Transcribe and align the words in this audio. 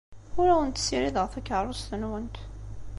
Ur 0.39 0.47
awent-ssirideɣ 0.49 1.25
takeṛṛust-nwent. 1.33 2.35